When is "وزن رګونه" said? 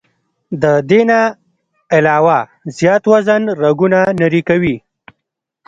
3.13-3.99